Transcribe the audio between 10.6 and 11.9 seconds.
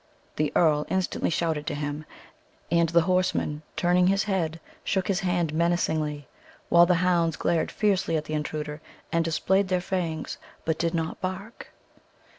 but did not bark.